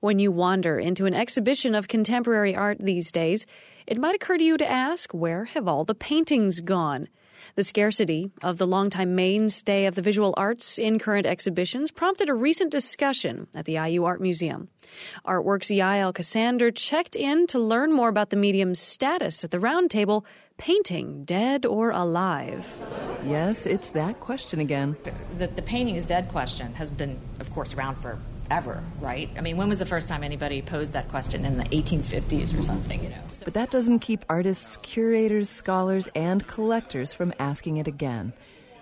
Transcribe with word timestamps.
When 0.00 0.20
you 0.20 0.30
wander 0.30 0.78
into 0.78 1.06
an 1.06 1.14
exhibition 1.14 1.74
of 1.74 1.88
contemporary 1.88 2.54
art 2.54 2.78
these 2.78 3.10
days, 3.10 3.46
it 3.84 3.98
might 3.98 4.14
occur 4.14 4.38
to 4.38 4.44
you 4.44 4.56
to 4.56 4.70
ask, 4.70 5.12
where 5.12 5.46
have 5.46 5.66
all 5.66 5.84
the 5.84 5.94
paintings 5.96 6.60
gone? 6.60 7.08
The 7.56 7.64
scarcity 7.64 8.30
of 8.40 8.58
the 8.58 8.66
longtime 8.66 9.16
mainstay 9.16 9.86
of 9.86 9.96
the 9.96 10.02
visual 10.02 10.34
arts 10.36 10.78
in 10.78 11.00
current 11.00 11.26
exhibitions 11.26 11.90
prompted 11.90 12.28
a 12.28 12.34
recent 12.34 12.70
discussion 12.70 13.48
at 13.56 13.64
the 13.64 13.72
IU 13.72 14.04
Art 14.04 14.20
Museum. 14.20 14.68
Artworks 15.26 15.76
Yael 15.76 16.12
Ksander 16.12 16.72
checked 16.72 17.16
in 17.16 17.48
to 17.48 17.58
learn 17.58 17.92
more 17.92 18.08
about 18.08 18.30
the 18.30 18.36
medium's 18.36 18.78
status 18.78 19.42
at 19.42 19.50
the 19.50 19.58
roundtable 19.58 20.24
painting 20.58 21.24
dead 21.24 21.66
or 21.66 21.90
alive? 21.90 22.72
Yes, 23.24 23.66
it's 23.66 23.88
that 23.90 24.20
question 24.20 24.60
again. 24.60 24.96
The, 25.38 25.48
the 25.48 25.62
painting 25.62 25.96
is 25.96 26.04
dead 26.04 26.28
question 26.28 26.72
has 26.74 26.88
been, 26.88 27.18
of 27.40 27.50
course, 27.52 27.74
around 27.74 27.96
for 27.96 28.20
ever, 28.50 28.82
right? 29.00 29.30
I 29.36 29.40
mean, 29.40 29.56
when 29.56 29.68
was 29.68 29.78
the 29.78 29.86
first 29.86 30.08
time 30.08 30.22
anybody 30.22 30.62
posed 30.62 30.92
that 30.94 31.08
question 31.08 31.44
in 31.44 31.58
the 31.58 31.64
1850s 31.64 32.58
or 32.58 32.62
something, 32.62 33.02
you 33.02 33.10
know? 33.10 33.16
So. 33.30 33.44
But 33.44 33.54
that 33.54 33.70
doesn't 33.70 34.00
keep 34.00 34.24
artists, 34.28 34.76
curators, 34.78 35.48
scholars, 35.48 36.08
and 36.14 36.46
collectors 36.46 37.12
from 37.12 37.32
asking 37.38 37.76
it 37.76 37.86
again. 37.86 38.32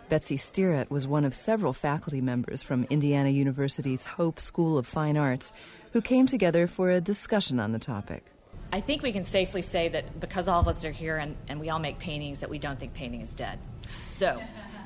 Betsy 0.08 0.36
Stirratt 0.36 0.88
was 0.88 1.08
one 1.08 1.24
of 1.24 1.34
several 1.34 1.72
faculty 1.72 2.20
members 2.20 2.62
from 2.62 2.86
Indiana 2.90 3.30
University's 3.30 4.06
Hope 4.06 4.38
School 4.38 4.78
of 4.78 4.86
Fine 4.86 5.16
Arts 5.16 5.52
who 5.92 6.00
came 6.00 6.26
together 6.26 6.66
for 6.66 6.90
a 6.90 7.00
discussion 7.00 7.58
on 7.58 7.72
the 7.72 7.78
topic. 7.78 8.24
I 8.72 8.80
think 8.80 9.02
we 9.02 9.12
can 9.12 9.24
safely 9.24 9.62
say 9.62 9.88
that 9.88 10.20
because 10.20 10.48
all 10.48 10.60
of 10.60 10.68
us 10.68 10.84
are 10.84 10.90
here 10.90 11.16
and, 11.16 11.36
and 11.48 11.58
we 11.58 11.70
all 11.70 11.78
make 11.78 11.98
paintings, 11.98 12.40
that 12.40 12.50
we 12.50 12.58
don't 12.58 12.78
think 12.78 12.94
painting 12.94 13.22
is 13.22 13.32
dead. 13.34 13.58
So, 14.12 14.40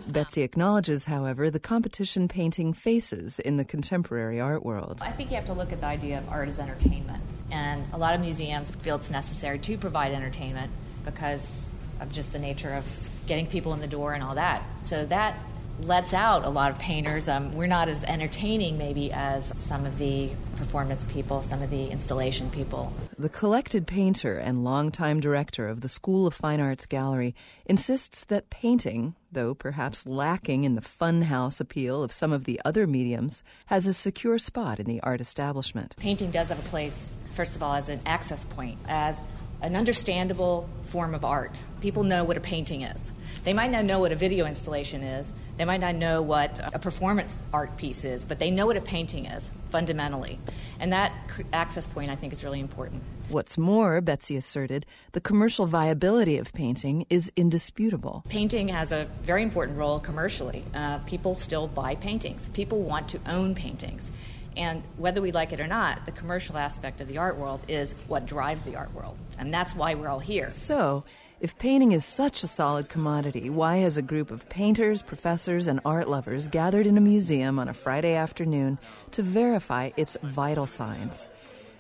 Betsy 0.09 0.43
acknowledges, 0.43 1.05
however, 1.05 1.51
the 1.51 1.61
competition 1.61 2.29
painting 2.29 2.73
faces 2.73 3.39
in 3.39 3.57
the 3.57 3.65
contemporary 3.65 4.41
art 4.41 4.65
world. 4.65 5.01
I 5.05 5.13
think 5.13 5.31
you 5.31 5.37
have 5.37 5.47
to 5.47 5.53
look 5.53 5.73
at 5.73 5.81
the 5.81 5.87
idea 5.87 6.19
of 6.19 6.29
art 6.29 6.49
as 6.49 6.59
entertainment. 6.59 7.23
And 7.51 7.85
a 7.93 7.99
lot 7.99 8.15
of 8.15 8.21
museums 8.21 8.71
feel 8.71 8.97
it's 8.97 9.11
necessary 9.11 9.59
to 9.59 9.79
provide 9.79 10.13
entertainment 10.13 10.71
because 11.05 11.69
of 12.01 12.13
just 12.13 12.33
the 12.33 12.39
nature 12.39 12.73
of 12.75 12.85
getting 13.27 13.47
people 13.47 13.75
in 13.75 13.81
the 13.81 13.87
door 13.87 14.15
and 14.15 14.23
all 14.23 14.35
that. 14.35 14.63
So 14.83 15.05
that 15.07 15.37
lets 15.87 16.15
out 16.15 16.45
a 16.45 16.49
lot 16.49 16.71
of 16.71 16.79
painters. 16.79 17.29
Um, 17.29 17.53
we're 17.55 17.67
not 17.67 17.89
as 17.89 18.05
entertaining, 18.05 18.79
maybe, 18.79 19.13
as 19.13 19.47
some 19.59 19.87
of 19.87 19.99
the 19.99 20.31
performance 20.57 21.05
people, 21.07 21.43
some 21.43 21.63
of 21.63 21.71
the 21.71 21.87
installation 21.87 22.51
people. 22.51 22.93
The 23.19 23.29
collected 23.29 23.87
painter 23.87 24.37
and 24.37 24.65
longtime 24.65 25.21
director 25.21 25.69
of 25.69 25.81
the 25.81 25.89
School 25.89 26.27
of 26.27 26.35
Fine 26.35 26.61
Arts 26.61 26.87
Gallery 26.87 27.35
insists 27.67 28.25
that 28.25 28.51
painting, 28.51 29.15
though 29.33 29.55
perhaps 29.55 30.07
lacking 30.07 30.65
in 30.65 30.75
the 30.75 30.83
funhouse 30.83 31.61
appeal 31.61 32.03
of 32.03 32.13
some 32.13 32.33
of 32.33 32.45
the 32.45 32.61
other 32.65 32.87
mediums, 32.87 33.43
has 33.67 33.87
a 33.87 33.95
secure 33.95 34.39
spot 34.39 34.79
in 34.81 34.87
the 34.87 35.01
art 35.01 35.21
establishment. 35.21 35.97
Painting 35.99 36.31
does 36.31 36.51
have 36.51 36.59
a 36.59 36.69
place, 36.69 37.19
first 37.31 37.57
of 37.57 37.63
all, 37.63 37.75
as 37.75 37.89
an 37.89 38.01
access 38.07 38.45
point, 38.45 38.79
as 38.87 39.19
an 39.63 39.77
understandable 39.77 40.69
form 40.85 41.15
of 41.15 41.25
art. 41.25 41.63
People 41.81 42.03
know 42.03 42.25
what 42.25 42.37
a 42.37 42.41
painting 42.41 42.83
is. 42.83 43.13
They 43.45 43.53
might 43.53 43.71
not 43.71 43.85
know 43.85 44.01
what 44.01 44.13
a 44.13 44.17
video 44.17 44.47
installation 44.47 45.03
is, 45.03 45.33
they 45.57 45.67
might 45.67 45.81
not 45.81 45.95
know 45.95 46.23
what 46.23 46.59
a 46.75 46.79
performance 46.79 47.37
art 47.53 47.77
piece 47.77 48.05
is, 48.05 48.25
but 48.25 48.39
they 48.39 48.51
know 48.51 48.67
what 48.67 48.79
a 48.79 48.81
painting 48.81 49.27
is 49.27 49.51
fundamentally. 49.69 50.39
And 50.79 50.93
that 50.95 51.13
access 51.53 51.87
point, 51.87 52.11
I 52.11 52.17
think, 52.17 52.33
is 52.33 52.43
really 52.43 52.61
important. 52.61 53.03
What's 53.29 53.59
more, 53.59 54.01
Betsy 54.01 54.37
asserted, 54.37 54.87
the 55.13 55.21
commercial 55.21 55.67
viability 55.67 56.39
of 56.39 56.53
painting 56.55 57.05
is 57.11 57.31
indisputable. 57.37 58.25
Painting 58.29 58.69
has 58.69 58.91
a 58.91 59.07
very 59.23 59.43
important 59.43 59.77
role 59.77 60.01
commercially. 60.01 60.65
Uh, 60.75 60.99
people 61.01 61.35
still 61.35 61.69
buy 61.69 61.95
paintings, 61.95 62.49
people 62.55 62.81
want 62.81 63.09
to 63.11 63.21
own 63.27 63.55
paintings. 63.55 64.11
And 64.57 64.83
whether 64.97 65.23
we 65.23 65.33
like 65.33 65.53
it 65.53 65.61
or 65.61 65.67
not, 65.67 66.05
the 66.07 66.13
commercial 66.13 66.57
aspect 66.57 67.01
of 67.01 67.09
the 67.09 67.19
art 67.19 67.37
world 67.37 67.61
is 67.69 67.95
what 68.09 68.27
drives 68.27 68.65
the 68.65 68.77
art 68.77 68.93
world. 68.95 69.17
And 69.39 69.53
that's 69.53 69.75
why 69.75 69.95
we're 69.95 70.09
all 70.09 70.19
here. 70.19 70.51
So, 70.51 71.05
if 71.41 71.57
painting 71.59 71.93
is 71.93 72.05
such 72.05 72.43
a 72.43 72.47
solid 72.47 72.91
commodity, 72.91 73.49
why 73.49 73.79
has 73.79 73.97
a 73.97 74.03
group 74.03 74.31
of 74.31 74.47
painters, 74.51 75.03
professors, 75.03 75.67
and 75.67 75.81
art 75.87 76.07
lovers 76.07 76.49
gathered 76.49 76.87
in 76.87 76.99
a 76.99 77.01
museum 77.01 77.59
on 77.59 77.67
a 77.67 77.73
Friday 77.73 78.15
afternoon 78.15 78.79
to 79.13 79.23
verify 79.23 79.89
its 79.97 80.19
vital 80.23 80.67
signs? 80.67 81.27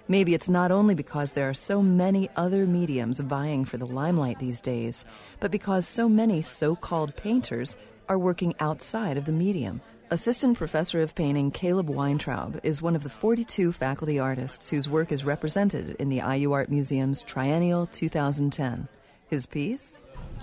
Maybe 0.09 0.33
it's 0.33 0.49
not 0.49 0.73
only 0.73 0.94
because 0.94 1.34
there 1.34 1.49
are 1.49 1.55
so 1.55 1.83
many 1.83 2.31
other 2.37 2.67
mediums 2.67 3.21
vying 3.21 3.67
for 3.67 3.77
the 3.77 3.87
limelight 3.87 4.39
these 4.39 4.61
days, 4.62 5.05
but 5.41 5.50
because 5.50 5.87
so 5.87 6.09
many 6.09 6.41
so 6.41 6.75
called 6.75 7.15
painters 7.15 7.77
are 8.09 8.19
working 8.19 8.55
outside 8.61 9.17
of 9.17 9.27
the 9.27 9.33
medium. 9.33 9.83
Assistant 10.12 10.59
Professor 10.59 11.00
of 11.03 11.15
Painting 11.15 11.53
Caleb 11.53 11.88
Weintraub 11.88 12.59
is 12.65 12.82
one 12.82 12.97
of 12.97 13.04
the 13.04 13.09
42 13.09 13.71
faculty 13.71 14.19
artists 14.19 14.69
whose 14.69 14.88
work 14.88 15.12
is 15.12 15.25
represented 15.25 15.94
in 16.00 16.09
the 16.09 16.21
IU 16.28 16.50
Art 16.50 16.69
Museum's 16.69 17.22
Triennial 17.22 17.87
2010 17.87 18.88
his 19.28 19.47
piece? 19.47 19.97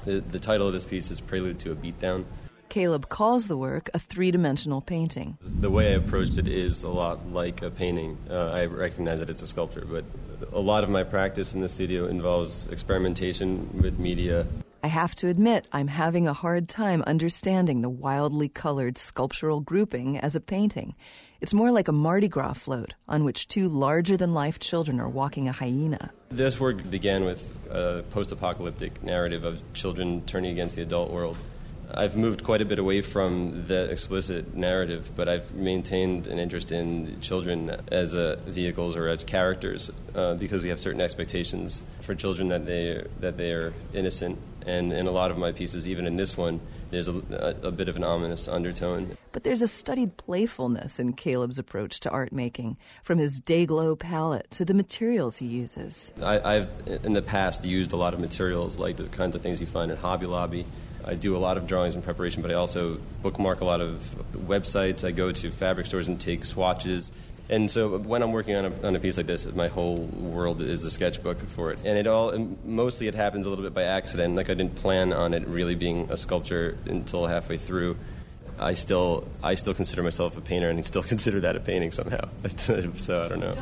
The, 0.05 0.21
the 0.21 0.39
title 0.39 0.67
of 0.67 0.73
this 0.73 0.85
piece 0.85 1.11
is 1.11 1.19
Prelude 1.19 1.59
to 1.59 1.73
a 1.73 1.75
Beatdown. 1.75 2.23
Caleb 2.69 3.09
calls 3.09 3.49
the 3.49 3.57
work 3.57 3.89
a 3.93 3.99
three 3.99 4.31
dimensional 4.31 4.79
painting. 4.79 5.37
The 5.41 5.69
way 5.69 5.87
I 5.87 5.95
approached 5.95 6.37
it 6.37 6.47
is 6.47 6.83
a 6.83 6.89
lot 6.89 7.33
like 7.33 7.61
a 7.61 7.69
painting. 7.69 8.17
Uh, 8.29 8.51
I 8.51 8.67
recognize 8.67 9.19
that 9.19 9.29
it's 9.29 9.41
a 9.41 9.47
sculpture, 9.47 9.83
but 9.85 10.05
a 10.53 10.61
lot 10.61 10.85
of 10.85 10.89
my 10.89 11.03
practice 11.03 11.53
in 11.53 11.59
the 11.59 11.67
studio 11.67 12.05
involves 12.05 12.67
experimentation 12.67 13.81
with 13.81 13.99
media. 13.99 14.47
I 14.87 14.89
have 14.89 15.15
to 15.15 15.27
admit, 15.27 15.67
I'm 15.73 15.89
having 15.89 16.29
a 16.29 16.33
hard 16.33 16.69
time 16.69 17.01
understanding 17.01 17.81
the 17.81 17.89
wildly 17.89 18.47
colored 18.47 18.97
sculptural 18.97 19.59
grouping 19.59 20.17
as 20.17 20.33
a 20.33 20.39
painting. 20.39 20.95
It's 21.41 21.53
more 21.53 21.73
like 21.73 21.89
a 21.89 21.91
Mardi 21.91 22.29
Gras 22.29 22.53
float 22.53 22.93
on 23.05 23.25
which 23.25 23.49
two 23.49 23.67
larger 23.67 24.15
than 24.15 24.33
life 24.33 24.59
children 24.59 25.01
are 25.01 25.09
walking 25.09 25.49
a 25.49 25.51
hyena. 25.51 26.11
This 26.29 26.57
work 26.57 26.89
began 26.89 27.25
with 27.25 27.53
a 27.69 28.03
post 28.11 28.31
apocalyptic 28.31 29.03
narrative 29.03 29.43
of 29.43 29.61
children 29.73 30.21
turning 30.25 30.51
against 30.51 30.77
the 30.77 30.83
adult 30.83 31.11
world. 31.11 31.35
I've 31.93 32.17
moved 32.17 32.43
quite 32.43 32.61
a 32.61 32.65
bit 32.65 32.79
away 32.79 33.01
from 33.01 33.65
the 33.67 33.89
explicit 33.89 34.55
narrative, 34.55 35.11
but 35.15 35.29
I've 35.29 35.53
maintained 35.53 36.27
an 36.27 36.37
interest 36.37 36.71
in 36.71 37.21
children 37.21 37.69
as 37.91 38.15
uh, 38.15 38.39
vehicles 38.45 38.95
or 38.95 39.07
as 39.07 39.23
characters 39.23 39.89
uh, 40.13 40.33
because 40.35 40.63
we 40.63 40.69
have 40.69 40.79
certain 40.79 41.01
expectations 41.01 41.81
for 42.01 42.13
children 42.13 42.49
that 42.49 42.65
they 42.65 43.05
that 43.21 43.37
they 43.37 43.51
are 43.51 43.73
innocent. 43.93 44.37
And 44.65 44.91
in 44.91 45.07
a 45.07 45.11
lot 45.11 45.31
of 45.31 45.37
my 45.37 45.53
pieces, 45.53 45.87
even 45.87 46.05
in 46.05 46.17
this 46.17 46.35
one, 46.35 46.59
there's 46.91 47.07
a, 47.07 47.55
a, 47.63 47.67
a 47.67 47.71
bit 47.71 47.87
of 47.87 47.95
an 47.95 48.03
ominous 48.03 48.49
undertone. 48.49 49.17
But 49.31 49.45
there's 49.45 49.61
a 49.61 49.67
studied 49.67 50.17
playfulness 50.17 50.99
in 50.99 51.13
Caleb's 51.13 51.57
approach 51.57 52.01
to 52.01 52.09
art 52.09 52.33
making, 52.33 52.75
from 53.01 53.17
his 53.17 53.39
day 53.39 53.65
glow 53.65 53.95
palette 53.95 54.51
to 54.51 54.65
the 54.65 54.73
materials 54.73 55.37
he 55.37 55.45
uses. 55.45 56.11
I, 56.21 56.53
have 56.53 56.69
in 57.03 57.13
the 57.13 57.21
past 57.21 57.63
used 57.63 57.93
a 57.93 57.95
lot 57.95 58.13
of 58.13 58.19
materials 58.19 58.77
like 58.77 58.97
the 58.97 59.07
kinds 59.07 59.37
of 59.37 59.41
things 59.41 59.61
you 59.61 59.67
find 59.67 59.89
at 59.89 59.99
Hobby 59.99 60.25
Lobby 60.25 60.65
I 61.05 61.15
do 61.15 61.35
a 61.35 61.39
lot 61.39 61.57
of 61.57 61.67
drawings 61.67 61.95
in 61.95 62.01
preparation, 62.01 62.41
but 62.41 62.51
I 62.51 62.55
also 62.55 62.99
bookmark 63.21 63.61
a 63.61 63.65
lot 63.65 63.81
of 63.81 64.01
websites. 64.33 65.03
I 65.03 65.11
go 65.11 65.31
to 65.31 65.51
fabric 65.51 65.87
stores 65.87 66.07
and 66.07 66.19
take 66.19 66.45
swatches. 66.45 67.11
And 67.49 67.71
so 67.71 67.97
when 67.97 68.21
I'm 68.21 68.33
working 68.33 68.55
on 68.55 68.65
a, 68.65 68.87
on 68.87 68.95
a 68.95 68.99
piece 68.99 69.15
like 69.15 69.25
this, 69.25 69.45
my 69.53 69.69
whole 69.69 69.97
world 69.97 70.61
is 70.61 70.83
a 70.83 70.91
sketchbook 70.91 71.39
for 71.47 71.71
it. 71.71 71.79
And 71.85 71.97
it 71.97 72.05
all, 72.07 72.37
mostly 72.65 73.07
it 73.07 73.15
happens 73.15 73.45
a 73.45 73.49
little 73.49 73.63
bit 73.63 73.73
by 73.73 73.83
accident. 73.83 74.35
Like 74.35 74.49
I 74.49 74.53
didn't 74.53 74.75
plan 74.75 75.13
on 75.13 75.33
it 75.33 75.47
really 75.47 75.75
being 75.75 76.09
a 76.11 76.17
sculpture 76.17 76.77
until 76.85 77.25
halfway 77.25 77.57
through. 77.57 77.97
I 78.59 78.73
still, 78.73 79.27
I 79.41 79.53
still 79.53 79.73
consider 79.73 80.03
myself 80.03 80.35
a 80.35 80.41
painter 80.41 80.69
and 80.69 80.85
still 80.85 81.03
consider 81.13 81.39
that 81.41 81.55
a 81.55 81.61
painting 81.61 81.91
somehow. 81.91 82.27
so 82.57 83.25
I 83.25 83.29
don't 83.29 83.39
know 83.39 83.55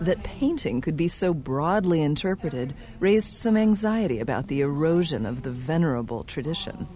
that 0.00 0.22
painting 0.22 0.80
could 0.80 0.96
be 0.96 1.08
so 1.08 1.32
broadly 1.32 2.02
interpreted 2.02 2.74
raised 3.00 3.32
some 3.32 3.56
anxiety 3.56 4.20
about 4.20 4.48
the 4.48 4.60
erosion 4.60 5.26
of 5.26 5.42
the 5.42 5.50
venerable 5.50 6.24
tradition. 6.24 6.86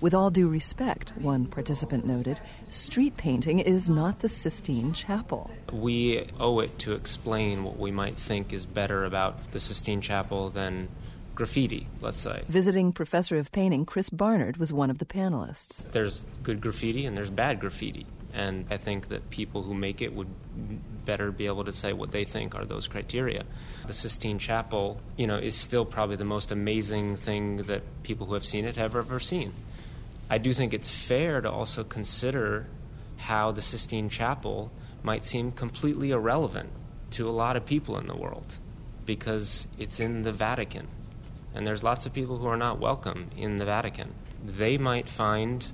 With 0.00 0.14
all 0.14 0.30
due 0.30 0.48
respect, 0.48 1.12
one 1.16 1.46
participant 1.46 2.04
noted, 2.04 2.40
street 2.68 3.16
painting 3.16 3.60
is 3.60 3.88
not 3.88 4.18
the 4.18 4.28
Sistine 4.28 4.92
Chapel. 4.92 5.48
We 5.72 6.26
owe 6.40 6.58
it 6.58 6.76
to 6.80 6.92
explain 6.92 7.62
what 7.62 7.78
we 7.78 7.92
might 7.92 8.16
think 8.16 8.52
is 8.52 8.66
better 8.66 9.04
about 9.04 9.52
the 9.52 9.60
Sistine 9.60 10.00
Chapel 10.00 10.50
than 10.50 10.88
graffiti, 11.36 11.86
let's 12.00 12.18
say. 12.18 12.42
Visiting 12.48 12.92
professor 12.92 13.38
of 13.38 13.52
painting 13.52 13.86
Chris 13.86 14.10
Barnard 14.10 14.56
was 14.56 14.72
one 14.72 14.90
of 14.90 14.98
the 14.98 15.04
panelists. 15.04 15.88
There's 15.92 16.26
good 16.42 16.60
graffiti 16.60 17.06
and 17.06 17.16
there's 17.16 17.30
bad 17.30 17.60
graffiti. 17.60 18.04
And 18.34 18.66
I 18.70 18.78
think 18.78 19.08
that 19.08 19.30
people 19.30 19.62
who 19.62 19.74
make 19.74 20.02
it 20.02 20.12
would 20.14 20.28
better 21.04 21.30
be 21.30 21.46
able 21.46 21.64
to 21.64 21.72
say 21.72 21.92
what 21.92 22.10
they 22.10 22.24
think 22.24 22.54
are 22.54 22.64
those 22.64 22.88
criteria. 22.88 23.44
The 23.86 23.92
Sistine 23.92 24.38
Chapel, 24.38 25.00
you 25.16 25.26
know, 25.26 25.36
is 25.36 25.54
still 25.54 25.84
probably 25.84 26.16
the 26.16 26.24
most 26.24 26.50
amazing 26.50 27.16
thing 27.16 27.58
that 27.64 27.82
people 28.02 28.26
who 28.26 28.34
have 28.34 28.44
seen 28.44 28.64
it 28.64 28.76
have 28.76 28.96
ever 28.96 29.20
seen. 29.20 29.52
I 30.30 30.38
do 30.38 30.52
think 30.52 30.72
it's 30.72 30.90
fair 30.90 31.40
to 31.40 31.50
also 31.50 31.84
consider 31.84 32.66
how 33.18 33.52
the 33.52 33.62
Sistine 33.62 34.08
Chapel 34.08 34.70
might 35.02 35.24
seem 35.24 35.52
completely 35.52 36.10
irrelevant 36.10 36.70
to 37.12 37.28
a 37.28 37.30
lot 37.30 37.56
of 37.56 37.66
people 37.66 37.98
in 37.98 38.06
the 38.06 38.16
world 38.16 38.58
because 39.04 39.68
it's 39.78 40.00
in 40.00 40.22
the 40.22 40.32
Vatican. 40.32 40.88
And 41.54 41.66
there's 41.66 41.82
lots 41.82 42.06
of 42.06 42.12
people 42.12 42.38
who 42.38 42.46
are 42.46 42.56
not 42.56 42.78
welcome 42.78 43.30
in 43.36 43.56
the 43.56 43.64
Vatican. 43.64 44.14
They 44.44 44.78
might 44.78 45.08
find 45.08 45.66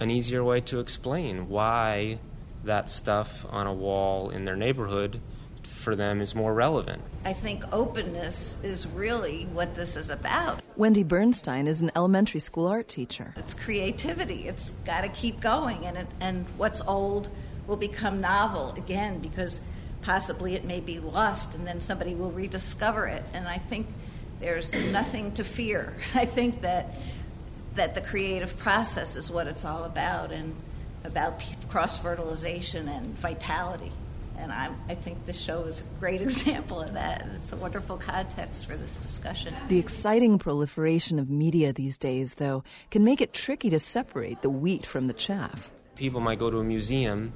an 0.00 0.10
easier 0.10 0.42
way 0.42 0.60
to 0.62 0.80
explain 0.80 1.48
why 1.48 2.18
that 2.64 2.90
stuff 2.90 3.46
on 3.50 3.66
a 3.66 3.72
wall 3.72 4.30
in 4.30 4.44
their 4.44 4.56
neighborhood 4.56 5.20
for 5.62 5.96
them 5.96 6.20
is 6.20 6.34
more 6.34 6.52
relevant. 6.52 7.02
I 7.24 7.32
think 7.32 7.64
openness 7.72 8.56
is 8.62 8.86
really 8.86 9.44
what 9.52 9.74
this 9.74 9.96
is 9.96 10.10
about. 10.10 10.60
Wendy 10.76 11.02
Bernstein 11.02 11.66
is 11.66 11.80
an 11.80 11.90
elementary 11.96 12.40
school 12.40 12.66
art 12.66 12.88
teacher. 12.88 13.32
It's 13.36 13.54
creativity. 13.54 14.48
It's 14.48 14.72
got 14.84 15.02
to 15.02 15.08
keep 15.08 15.40
going, 15.40 15.86
and 15.86 15.96
it, 15.96 16.06
and 16.20 16.46
what's 16.56 16.80
old 16.82 17.28
will 17.66 17.76
become 17.76 18.20
novel 18.20 18.72
again 18.76 19.20
because 19.20 19.60
possibly 20.02 20.54
it 20.54 20.64
may 20.64 20.80
be 20.80 20.98
lost, 20.98 21.54
and 21.54 21.66
then 21.66 21.80
somebody 21.80 22.14
will 22.14 22.30
rediscover 22.30 23.06
it. 23.06 23.24
And 23.32 23.46
I 23.46 23.58
think 23.58 23.86
there's 24.40 24.72
nothing 24.72 25.32
to 25.34 25.44
fear. 25.44 25.94
I 26.14 26.24
think 26.26 26.62
that 26.62 26.90
that 27.74 27.94
the 27.94 28.00
creative 28.00 28.58
process 28.58 29.14
is 29.14 29.30
what 29.30 29.46
it's 29.46 29.64
all 29.64 29.84
about, 29.84 30.32
and 30.32 30.54
about 31.04 31.42
cross 31.68 31.98
fertilization 31.98 32.88
and 32.88 33.18
vitality. 33.18 33.92
And 34.36 34.52
I, 34.52 34.70
I, 34.88 34.94
think 34.94 35.26
this 35.26 35.38
show 35.38 35.64
is 35.64 35.80
a 35.80 35.98
great 35.98 36.20
example 36.28 36.80
of 36.80 36.92
that. 36.94 37.22
And 37.22 37.34
it's 37.36 37.52
a 37.52 37.56
wonderful 37.56 37.96
context 37.96 38.66
for 38.66 38.76
this 38.76 38.96
discussion. 38.96 39.54
The 39.68 39.78
exciting 39.78 40.38
proliferation 40.38 41.18
of 41.18 41.28
media 41.28 41.72
these 41.72 41.98
days, 41.98 42.34
though, 42.34 42.62
can 42.90 43.02
make 43.02 43.20
it 43.20 43.32
tricky 43.32 43.68
to 43.70 43.78
separate 43.78 44.42
the 44.42 44.50
wheat 44.50 44.86
from 44.86 45.08
the 45.08 45.12
chaff. 45.12 45.70
People 45.96 46.20
might 46.20 46.38
go 46.38 46.50
to 46.50 46.58
a 46.58 46.64
museum 46.64 47.32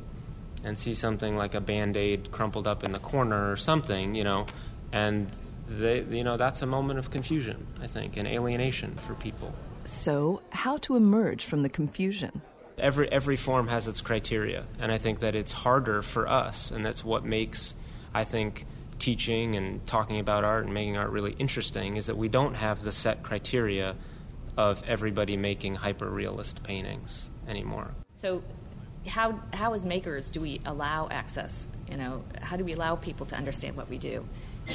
and 0.65 0.79
see 0.79 0.95
something 0.95 1.37
like 1.37 1.55
a 1.55 1.61
band 1.61 1.97
aid 1.97 2.31
crumpled 2.31 2.69
up 2.69 2.85
in 2.85 2.93
the 2.93 3.01
corner 3.01 3.51
or 3.51 3.57
something, 3.57 4.15
you 4.15 4.23
know, 4.23 4.47
and 4.93 5.29
they, 5.69 6.03
you 6.03 6.23
know, 6.23 6.37
that's 6.37 6.63
a 6.63 6.67
moment 6.67 6.99
of 6.99 7.11
confusion, 7.11 7.67
I 7.81 7.87
think, 7.87 8.17
and 8.17 8.29
alienation 8.29 8.95
for 9.07 9.15
people. 9.15 9.53
So, 9.85 10.43
how 10.51 10.77
to 10.79 10.95
emerge 10.95 11.45
from 11.45 11.63
the 11.63 11.69
confusion? 11.69 12.43
Every 12.79 13.11
every 13.11 13.37
form 13.37 13.69
has 13.69 13.89
its 13.89 14.01
criteria, 14.01 14.65
and 14.79 14.91
I 14.93 14.99
think 14.99 15.21
that 15.21 15.35
it's 15.35 15.53
harder 15.53 16.03
for 16.03 16.29
us, 16.29 16.71
and 16.71 16.85
that's 16.85 17.05
what 17.05 17.25
makes 17.25 17.75
I 18.15 18.25
think 18.25 18.67
teaching 18.99 19.57
and 19.57 19.85
talking 19.87 20.21
about 20.21 20.45
art 20.45 20.65
and 20.65 20.73
making 20.73 20.97
art 20.97 21.11
really 21.11 21.33
interesting 21.33 21.97
is 21.97 22.07
that 22.07 22.17
we 22.17 22.29
don't 22.29 22.55
have 22.55 22.83
the 22.83 22.93
set 22.93 23.23
criteria 23.23 23.97
of 24.57 24.83
everybody 24.87 25.37
making 25.37 25.75
hyper 25.75 26.09
realist 26.09 26.63
paintings 26.63 27.29
anymore. 27.49 27.91
So 28.17 28.43
how 29.07 29.41
how 29.53 29.75
as 29.75 29.85
makers 29.85 30.31
do 30.31 30.41
we 30.41 30.61
allow 30.65 31.09
access? 31.11 31.67
You 31.91 31.97
know, 31.97 32.23
how 32.41 32.57
do 32.57 32.65
we 32.65 32.73
allow 32.75 32.97
people 32.97 33.27
to 33.27 33.37
understand 33.37 33.77
what 33.77 33.89
we 33.89 33.99
do? 33.99 34.25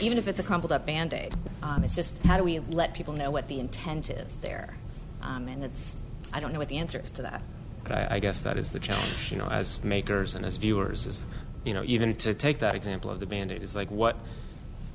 Even 0.01 0.17
if 0.17 0.27
it's 0.27 0.39
a 0.39 0.43
crumpled 0.43 0.73
up 0.73 0.85
band 0.85 1.13
aid, 1.13 1.33
um, 1.63 1.83
it's 1.83 1.95
just 1.95 2.17
how 2.23 2.37
do 2.37 2.43
we 2.43 2.59
let 2.59 2.93
people 2.93 3.13
know 3.13 3.31
what 3.31 3.47
the 3.47 3.59
intent 3.59 4.09
is 4.09 4.33
there? 4.41 4.75
Um, 5.21 5.47
and 5.47 5.63
it's 5.63 5.95
I 6.33 6.39
don't 6.39 6.51
know 6.51 6.59
what 6.59 6.67
the 6.67 6.77
answer 6.77 6.99
is 6.99 7.11
to 7.13 7.21
that. 7.21 7.41
But 7.87 7.97
I, 7.97 8.15
I 8.15 8.19
guess 8.19 8.41
that 8.41 8.57
is 8.57 8.71
the 8.71 8.79
challenge, 8.79 9.31
you 9.31 9.37
know, 9.37 9.47
as 9.47 9.81
makers 9.83 10.35
and 10.35 10.45
as 10.45 10.57
viewers, 10.57 11.05
is 11.05 11.23
you 11.63 11.73
know, 11.73 11.83
even 11.85 12.15
to 12.17 12.33
take 12.33 12.59
that 12.59 12.75
example 12.75 13.11
of 13.11 13.19
the 13.19 13.25
band-aid 13.25 13.61
is 13.61 13.75
like 13.75 13.89
what 13.91 14.17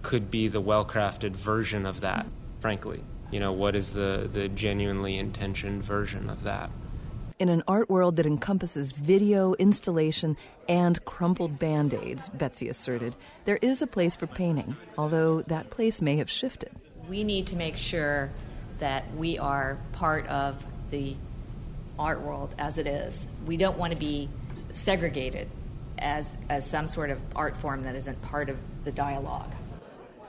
could 0.02 0.30
be 0.30 0.48
the 0.48 0.60
well-crafted 0.60 1.32
version 1.32 1.86
of 1.86 2.00
that, 2.00 2.26
frankly. 2.60 3.02
You 3.30 3.40
know, 3.40 3.52
what 3.52 3.74
is 3.74 3.92
the, 3.92 4.28
the 4.30 4.48
genuinely 4.48 5.16
intentioned 5.16 5.84
version 5.84 6.28
of 6.28 6.42
that? 6.42 6.70
In 7.38 7.48
an 7.48 7.62
art 7.66 7.88
world 7.88 8.16
that 8.16 8.26
encompasses 8.26 8.92
video, 8.92 9.54
installation, 9.54 10.36
and 10.68 11.02
crumpled 11.04 11.58
band 11.58 11.94
aids, 11.94 12.28
Betsy 12.30 12.68
asserted, 12.68 13.16
there 13.44 13.58
is 13.62 13.82
a 13.82 13.86
place 13.86 14.16
for 14.16 14.26
painting, 14.26 14.76
although 14.98 15.42
that 15.42 15.70
place 15.70 16.00
may 16.00 16.16
have 16.16 16.30
shifted. 16.30 16.70
We 17.08 17.24
need 17.24 17.46
to 17.48 17.56
make 17.56 17.76
sure 17.76 18.30
that 18.78 19.14
we 19.16 19.38
are 19.38 19.78
part 19.92 20.26
of 20.28 20.64
the 20.90 21.16
art 21.98 22.22
world 22.22 22.54
as 22.58 22.78
it 22.78 22.86
is. 22.86 23.26
We 23.46 23.56
don't 23.56 23.78
want 23.78 23.92
to 23.92 23.98
be 23.98 24.28
segregated 24.72 25.48
as, 25.98 26.34
as 26.48 26.68
some 26.68 26.88
sort 26.88 27.10
of 27.10 27.20
art 27.36 27.56
form 27.56 27.82
that 27.82 27.94
isn't 27.94 28.20
part 28.22 28.48
of 28.48 28.58
the 28.84 28.92
dialogue. 28.92 29.52